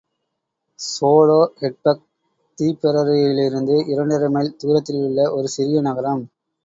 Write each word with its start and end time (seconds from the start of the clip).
Soloheadbeg 0.79 2.01
திப்பெரரியிலிருந்து 2.57 3.75
இரண்டரை 3.87 4.29
mile 4.29 4.55
தூரத்திலுள்ள 4.57 5.31
ஒரு 5.31 5.47
சிறிய 5.47 5.81
நகரம். 5.81 6.23